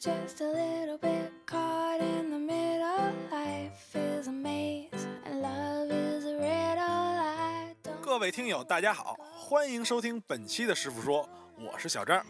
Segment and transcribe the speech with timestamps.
[0.00, 3.12] just a little bit caught in the middle.
[3.30, 4.88] Life is a maze,
[5.26, 7.74] and love is a riddle.
[8.00, 11.28] 各位听友，大家好，欢迎收听本期的师傅说，
[11.58, 12.24] 我是小张。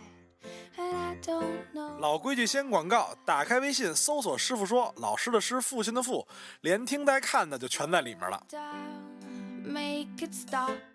[2.01, 3.15] 老规矩，先广告。
[3.25, 6.27] 打开微信，搜索“师傅说”，老师的师，父亲的父，
[6.63, 8.45] 连听带看的就全在里面了。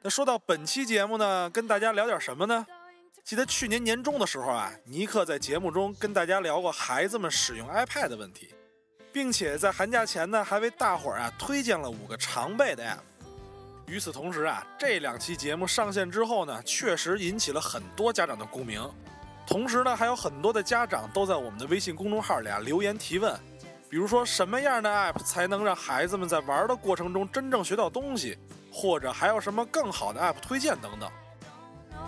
[0.01, 2.65] 那说到本期节目呢，跟大家聊点什么呢？
[3.25, 8.53] 记得去年年中的时候啊，尼克在节目中跟大家聊过孩子们使用 iPad 的问题，
[9.11, 12.99] 并且在寒假前呢，还为大伙儿啊推荐了五个常备的 App。
[13.87, 18.79] 与此同时啊，这两期节目上线之后呢，确实引起了很多家长的共鸣。
[19.47, 23.35] 同时呢，还有很多的家长都在我们的微信公众号里啊留言提问，
[23.89, 28.37] 比如说什么样的 App 才能让孩子们在玩的过程中真正学到东西，
[28.71, 31.11] 或者还有什么更好的 App 推荐等等。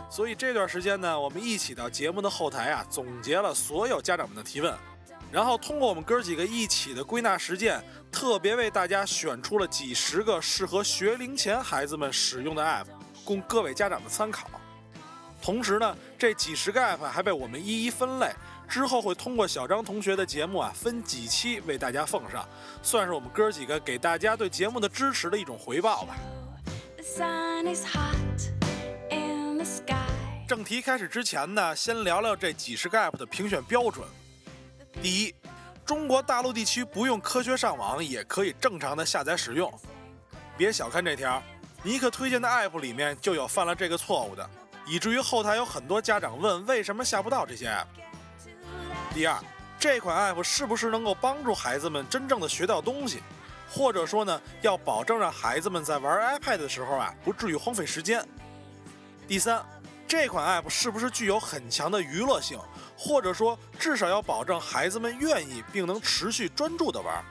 [0.09, 4.73] 所以这段时间呢，我们一起到节目的后台啊，总结了所有家长们的提问，
[5.31, 12.85] 然后通过我们哥几个一起的归纳实践，特别为大家选出了几十个适合学龄前孩子们使用的 App，
[13.25, 14.49] 供各位家长们参考。
[15.41, 18.33] 同时呢，这几十个 App 还被我们一一分类，
[18.67, 22.47] 之后会通过小张同学的节目啊，分几期为大家奉上，
[22.81, 26.15] 算是我们哥几个给大家对节目的支持的一种回报吧。
[26.95, 28.15] The sun is hot
[29.11, 29.96] in the sky.
[30.47, 34.07] 正题开始之前呢，先聊聊这几十个 App 的评选标准。
[35.01, 35.35] 第一，
[35.85, 39.69] 中国大陆地区不用科学上网也可以正常的下载使用。
[40.57, 41.43] 别小看这条，
[41.83, 44.49] 尼克推荐的 App 里面就有犯了这个错误的，
[44.85, 47.87] 以至于后台有很多家长问为什么下不到这些 App。
[49.13, 49.37] 第二，
[49.77, 53.21] 这款 App 是不是能够帮助孩子们真正的学到东西，
[53.69, 58.25] 或者说呢，要保证让孩子们在玩 iPad 的时候啊，不至于荒废时间。
[59.27, 59.61] 第三，
[60.07, 62.57] 这款 App 是不是具有很强的娱乐性，
[62.97, 67.21] 或者说至少要保证孩子们愿意并能持续专注的玩。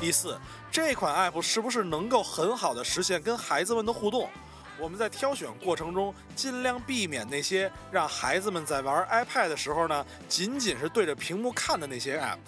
[0.00, 0.38] 第四，
[0.70, 4.30] 这款 App 是不是能够很好的实现跟孩子们的互动？
[4.78, 12.38] 我们在挑选过程中，尽量避免那些让孩子们在玩 iPad 的时候呢，仅仅是对着屏幕看的那些 App。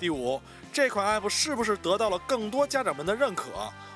[0.00, 0.42] 第五，
[0.72, 3.50] 这款 App 是不是得到了更多家长们的认可？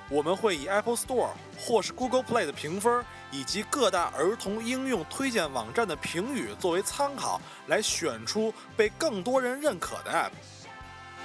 [0.09, 10.31] 我们会以 Apple Store 或是 Google Play 的评分，以及各大儿童应用推荐网站的评语作为参考，来选出被更多人认可的 App。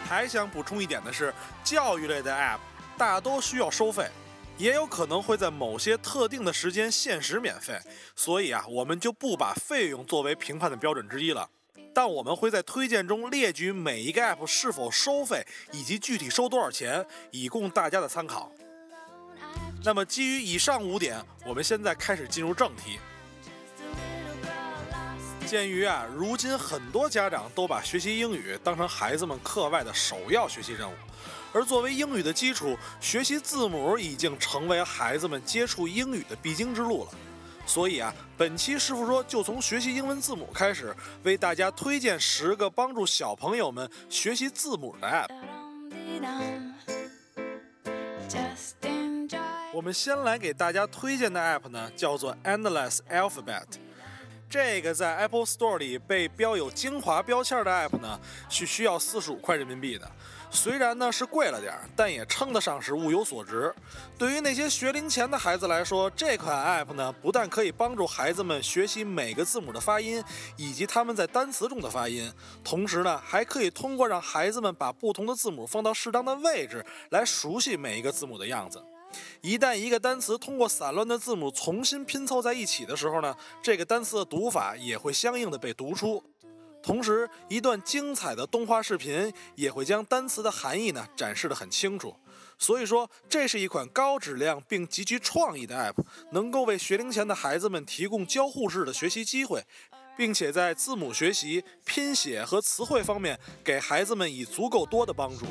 [0.07, 2.59] 还想补充一点的是，教育类的 App
[2.97, 4.09] 大都需要收费，
[4.57, 7.79] 也有可能会在某些特定的时间限时免费，
[8.15, 11.49] 所以啊，我们就不把费用作为评判的标准之一了。
[11.93, 18.51] 但我们会在推荐中列举每一个 App 是否收费，以及具体收多少钱，以供大家的参考。
[19.83, 22.99] 那么，基于以上五点，我们现在开始进入正题。
[25.47, 30.93] 鉴于啊，如今很多家长都把学习英语当成孩子们课外的首要学习任务，
[31.51, 37.11] 而作为英语的基础，学习字母已经成为孩子们接触英语的必经之路了。
[37.65, 46.70] 所以啊，本期师傅说就从学习英文字母开始，为大家推荐十个帮助小朋友们学习字母的 App。
[49.73, 53.63] 我们先来给大家推荐的 App 呢，叫做 Endless Alphabet。
[54.49, 60.11] 这个在 Apple Store 里被标有精华标签的 App 呢，是需要四十五块人民币的。
[60.49, 63.73] 虽然呢是贵了点儿，但也称得上是物有所值。
[64.17, 70.21] 对于那些学龄前的孩子来说，这款 App 呢，不但可以帮助孩子们学习每个字母的发音，
[70.57, 72.29] 以及他们在单词中的发音，
[72.61, 78.83] 同时呢，还可以通过让孩子们把不同的字母放到适当的位置，来熟悉每一个字母的样子。
[79.41, 86.23] 一旦一个单词通过散乱的字母重新拼凑在一起的时候呢，这个单词的读法也会相应的被读出。
[86.83, 92.15] 同时，一段精彩的动画视频也会将单词的含义呢展示得很清楚。
[92.57, 99.63] 所以说，这是一款高质量并极具创意的 App，能够为学龄前的孩子们提供交互式的学习机会，
[100.17, 105.45] 并且在字母学习、拼写和词汇方面给孩子们以足够多的帮助。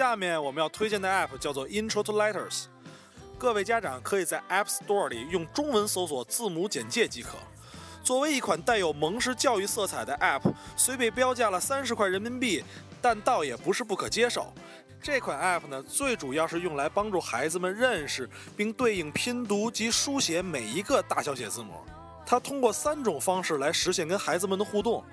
[0.00, 2.64] 下面我们要推荐的 App 叫做 Intro to Letters，
[3.36, 7.32] 各位家长可以在 App Store 里用中文搜索字母简介即可。
[8.02, 10.40] 作为一款带有蒙氏教育色彩的 App，
[10.74, 12.64] 虽被标价了三十块人民币，
[13.02, 14.50] 但倒也不是不可接受。
[15.02, 18.26] 这款 App 呢，最主要是用来帮助孩子们认识
[18.56, 21.74] 并对应拼读及书写每一个大小写字母。
[22.24, 25.04] 它通过三种方式来实现跟孩子们的互动：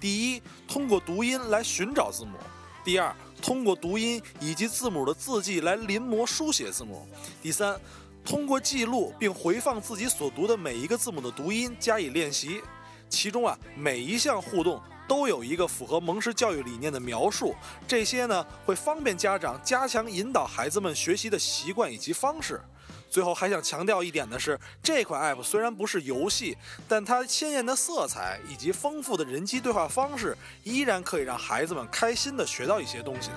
[0.00, 2.36] 第一，通过读音来寻找字母；
[2.84, 7.06] 第二，通过读音以及字母的字迹来临摹书写字母；
[7.42, 7.78] 第三，
[8.24, 12.60] 通过记录并回放自己所读的每一个字母的读音加以练习。
[13.08, 17.54] 其中啊，每一项互动都有一个符合蒙氏教育理念的描述，
[17.86, 22.60] 这些呢会方便家长加强引导孩子们学习的习惯以及方式。
[23.08, 26.56] 最后还想强调一点的是，这款 App 虽然不是游戏，
[26.86, 33.30] 但它鲜艳的色彩以及丰富的人机对话方式，依然可以让孩子们开心的学到一些东西。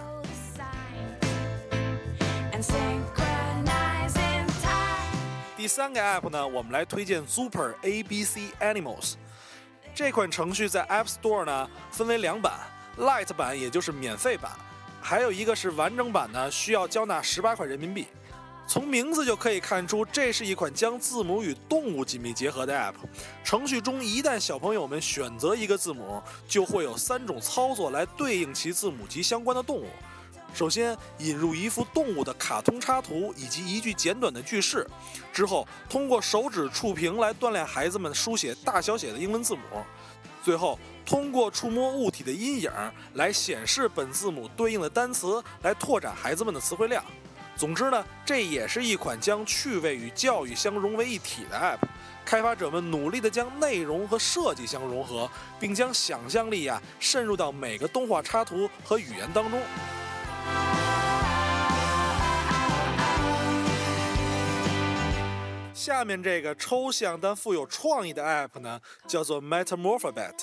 [5.56, 9.14] 第三个 App 呢，我们来推荐 Super ABC Animals。
[9.94, 12.54] 这款程序在 App Store 呢分为两版
[12.98, 14.52] ，Light 版也就是免费版，
[15.02, 18.08] 还有一个是完整版呢，需要交纳十八块人民币。
[18.68, 22.96] 从名字就可以看出，这是一款将字母与动物紧密结合的 App。
[23.44, 29.88] 程序中一旦小朋友们选择一个字母，就会有三种操作来对应其字母及相关的动物。
[30.54, 34.88] 首先引入一幅动物的卡通插图以及一句简短的句式，
[35.34, 39.62] 之后通过手指触屏来锻炼孩子们书写大小写的英文字母，
[40.44, 42.72] 最后通过触摸物体的阴影
[43.14, 47.04] 来显示本字母对应的单词，来拓展孩子们的词汇量。
[47.62, 51.78] 总之呢，这也是一款将趣味与教育相融为一体的 App。
[52.26, 55.30] 开发者们努力地将内容和设计相融合，
[55.60, 59.62] 并将想象力呀渗入到每个动画插图和语言当中。
[65.72, 70.34] 下面这个抽象但富有创意的 App 呢，叫做 Metamorphabet。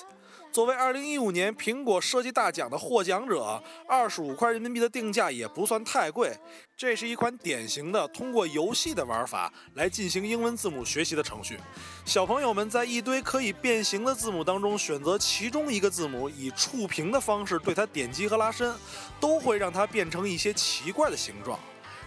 [0.51, 6.35] 作为2015年苹果设计大奖的获奖者，二十五块人民币的定价也不算太贵。
[6.75, 11.59] 这是一款典型的通过游戏的玩法来进行英文字母学习的程序。
[12.03, 18.73] 小朋友们在一堆可以变形的字母当中选择其中一个字母，以触屏的方式对它点击和拉伸，
[19.19, 21.59] 都会让它变成一些奇怪的形状。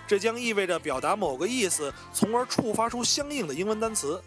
[0.04, 4.20] 这将意味着表达某个意思，从而触发出相应的英文单词。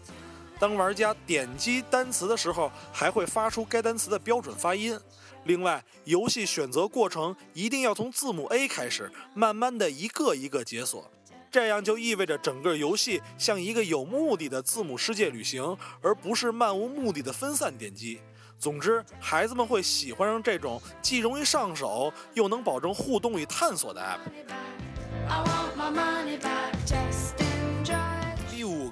[0.58, 4.98] 当玩家点击单词的时候，还会发出该单词的标准发音。
[5.44, 11.10] 另外，游戏选择过程一定要从字母 A 开始，慢慢的一个一个解锁。
[11.50, 18.20] 这样就意味着整个游戏像一个有目的的字母世界旅行，而不是漫无目的的分散点击。
[18.58, 24.18] 总之，孩子们会喜欢上这种既容易上手，又能保证互动与探索的 app。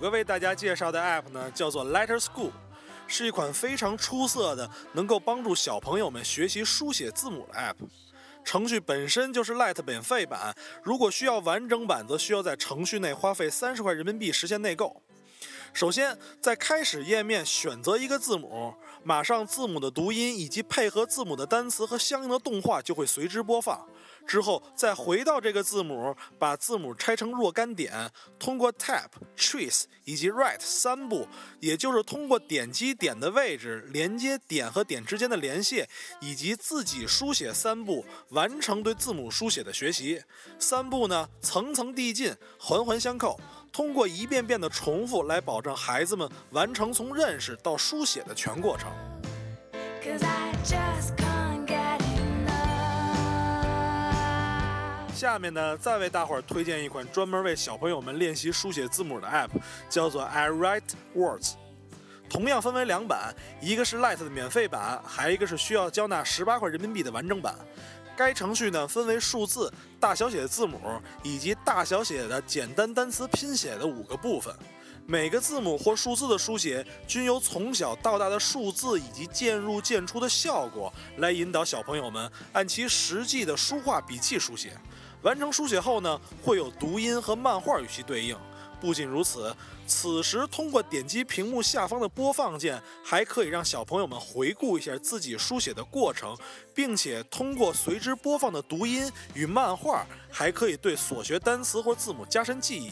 [0.05, 2.51] 我为大家介绍的 App 呢，叫做 Letter School，
[3.07, 7.77] 是一款非常出色的，能够帮助小朋友们学习书写字母的 App。
[8.45, 15.01] 程序本身就是 Lite 免费版，如果需要完整版，则需要在程序内花费三十块人民币实现内购。
[15.73, 23.89] 首先，在开始页面选择一个字母，马上字母的读音以及配合字母的单词和相应的动画就会随之播放。
[24.27, 31.29] 之后再回到这个字母，把字母拆成若干点，通过 tap、trace 以及 write 三步，
[31.61, 35.89] 也就是通过点击点的位置，连接点和点之间的连线，
[36.21, 40.23] 以及自己书写三步，完成对字母书写的学习。
[40.59, 43.39] 三步呢，层层递进，环环相扣，
[43.73, 48.91] 通过一遍遍的重复来保证孩子们完成从认识到书写的全过程。
[55.25, 59.49] 下面呢，再为大伙儿推荐一款专门为小朋友们练习书写字母的 App，
[59.89, 60.83] 叫做 I Write
[61.17, 61.53] Words。
[62.29, 67.55] 同样分为两版，一个是 Lite 的免费版，还有一个是需要交纳十八块人民币的完整版。
[68.15, 70.79] 该程序呢，分为数字、大小写的字母
[71.23, 74.55] 以及大小写的简单单词拼写的五个部分。
[75.07, 84.77] 每个字母或数字的书写，均由从小到大的数字以及渐入渐出的效果来引导小朋友们按其实际的书画笔记书写。
[85.25, 88.37] 完成书写后呢，会有读音和漫画与其对应。
[88.79, 96.37] 不仅如此，此时通过点击屏幕下方的播放键，还可以让小朋友们回顾一下自己书写的过程，
[96.75, 102.91] 并且通过随之播放的读音与漫画，还可以对所学单词或字母加深记忆。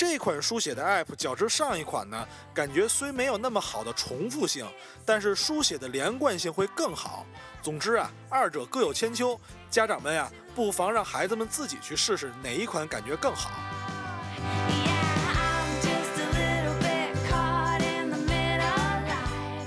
[0.00, 4.66] 这款书写的 App 较之上一款呢，感觉虽没有那么好的重复性，
[5.04, 7.26] 但是书写的连贯性会更好。
[7.60, 9.38] 总之啊，二者各有千秋，
[9.68, 13.50] 家长们呀，不妨让孩子们自己去试试哪一款感觉更好。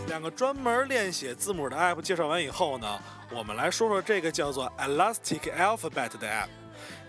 [0.08, 3.00] 两个专门练写字母的 App 介绍完以后呢，
[3.32, 6.63] 我们来说说这个叫做 Elastic Alphabet 的 App。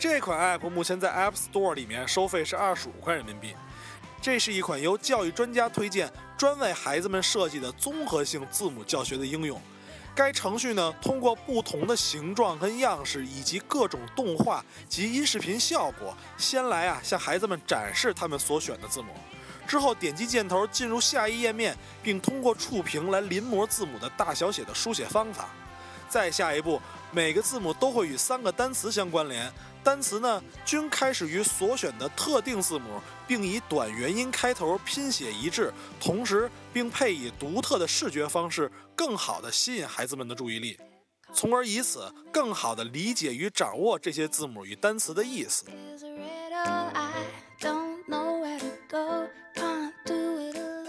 [0.04, 3.56] 这款 App 目前在 App Store 里面收费是二十五块人民币。
[4.20, 9.58] 这是一款由教育专家推荐、专为孩子们设计的综合性字母教学的应用。
[10.14, 19.08] 该程序呢，通过不同的形状跟样式，以及各种动画及音视频效果，先来啊向孩子们展示他们所选的字母，
[19.66, 25.48] 之后点击箭头进入下一页面，并通过触屏来临摹字母的大小写的书写方法。
[26.06, 26.80] 再下一步，
[27.10, 29.50] 每个字母都会与三个单词相关联，
[29.84, 40.80] 单词呢均开始于所选的特定字母，并以短元音开头，拼写一致，同时并配以独特的视觉方式，更好地吸引孩子们的注意力，
[41.34, 45.66] 从而以此更好地理解与掌握这些字母与单词的意思。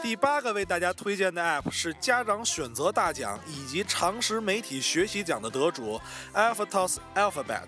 [0.02, 6.00] 第八个为大家推荐的 App 是家长选择大奖以及常识媒体学习奖的得主
[6.34, 7.68] AlphaTos Alphabet。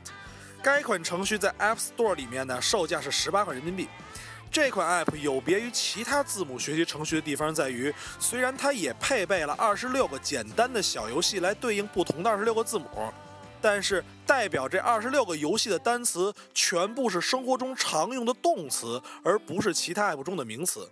[0.67, 3.87] 该款程序在 App Store 里面呢，售价是十八块人民币。
[4.51, 12.85] 这款 App 有别于其他字母学习程序的地方在于，虽然它也配备了二十六个简单的小游戏来对应不同的二十六个字母，
[13.61, 20.85] 但是代表这二十六个游戏的单词全部是生活中常用的动词，而不是其他 App 中的名词。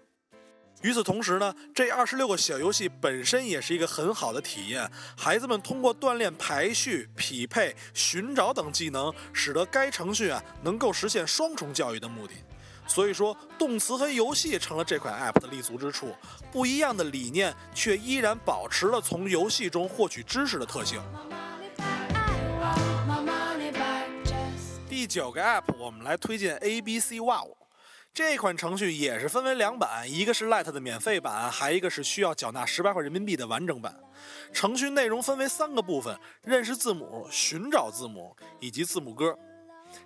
[0.81, 4.87] 与此同时呢，这二十六个小游戏本身也是一个很好的体验。
[5.17, 12.33] 孩子们通过锻炼排序、匹配、寻找等技能，使得该程序啊能够实现双重教育的目的。
[12.87, 16.15] 所以说，动词和游戏成了这款 App 的立足之处。
[16.51, 21.01] 不一样的理念，却依然保持了从游戏中获取知识的特性。
[24.87, 27.64] 第九个 App，我们来推荐 ABC Wow。
[28.15, 33.93] 这款程序也是分为两版，一个是 Lite 的免费版，还一个是需要缴纳十八块人民币的完整版。
[34.53, 39.37] 程序内容分为三个部分：认识字母、寻找字母以及字母歌。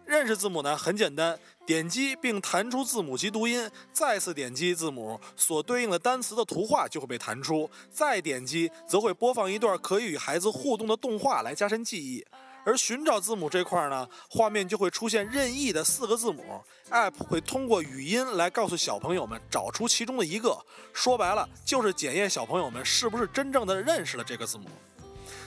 [0.05, 1.37] 认识字母呢很简单，
[1.67, 12.25] 点击并弹出字母及读音，再次点击字母，所对应的单词的图画就会被弹出，再点击则会播放一段可以与孩子互动的动画来加深记忆。
[12.65, 16.61] 而寻找字母这块呢，画面就会出现任意的四个字母
[16.91, 20.57] ，App 会通过语音来告诉小朋友们找出其中的一个。
[20.93, 24.65] 说白了，就是检验小朋友们是不是真正的认识了这个字母。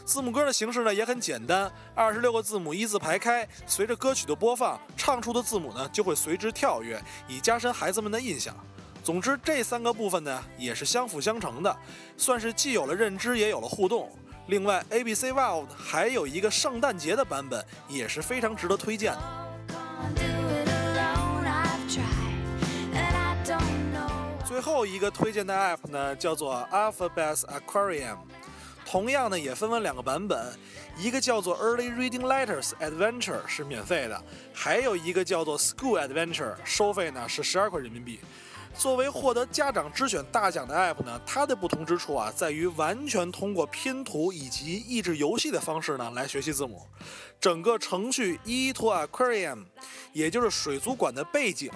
[0.04, 8.56] 字母歌的形式呢也很简单，二十六个字母一字排开，随着歌曲的播放，唱出的字母呢就会随之跳跃，以加深孩子们的印象。
[9.04, 11.76] 总之，这三个部分呢也是相辅相成的，
[12.16, 14.10] 算是既有了认知，也有了互动。
[14.46, 19.20] 另外，ABC Wild 还有一个圣诞节的版本，也是非常值得推荐的。
[24.44, 28.18] 最后一个推荐的 App 呢，叫做 Alphabet Aquarium，
[28.84, 30.52] 同样呢也分为两个版本，
[30.98, 34.22] 一个叫做 Early Reading Letters Adventure 是免费的，
[34.52, 38.20] 还有一个叫做 School Adventure，收费呢是十二块人民币。
[38.74, 46.86] 作为获得家长之选大奖的 App 呢，它的不同之处啊，在于完全通过拼图以及益智游戏的方式呢来学习字母。
[47.40, 49.64] 整个程序 E to Aquarium，
[50.12, 51.70] 也就是水族馆的背景，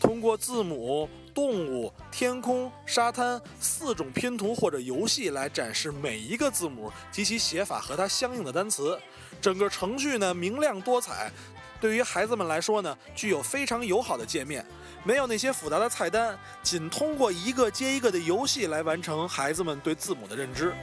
[0.00, 8.98] 通过字母、动物、天空、沙滩四种拼图或者游戏来展示每一个字母及其写法和它相应的单词。
[9.40, 11.30] 整个程序呢明亮多彩，
[11.80, 14.64] 对于孩子们来说呢，具有非常友好的界面。
[15.02, 20.74] 没有那些复杂的菜单，仅通过一个接一个的游戏来完成孩子们对字母的认知。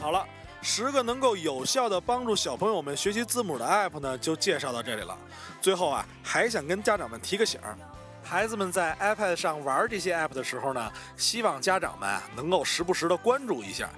[0.00, 0.26] 好了，
[0.60, 5.16] 十个能够有效的帮助小朋友们学习字母的 App 呢，就介绍到这里了。
[5.60, 7.78] 最后啊，还想跟家长们提个醒儿：
[8.24, 13.88] 孩子们在 iPad 上玩这些 App 的时候呢，希望家长们能够时不时的关注一下。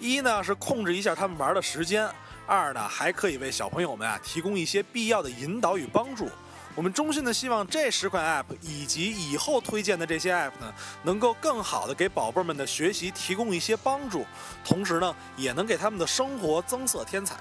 [0.00, 2.08] 一呢是控制一下他们玩的时间。
[2.46, 6.28] 二呢，还可以为小朋友们啊提供一些必要的引导与帮助。
[6.74, 14.26] 我们衷心的希望这十款 App 以及以后推荐的这些 App 呢，能够更好的给宝贝们的学习提供一些帮助，
[14.64, 17.36] 同时呢，也能给他们的生活增色添彩。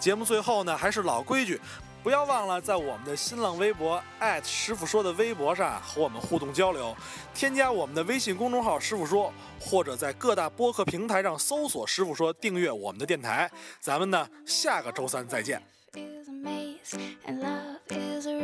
[0.00, 1.60] 节目最后呢，还是老规矩。
[2.06, 4.00] 不要忘了在我们的新浪微博
[4.44, 6.96] 师傅说的微博上和我们互动交流，
[7.34, 13.50] 添加我们的微信公众号“师傅说”，或者在各大播客平台上搜索“师傅说”，订阅我们的电台。
[13.80, 15.60] 咱们呢，下个周三再见。
[15.94, 16.96] is a maze
[17.26, 18.36] and love is a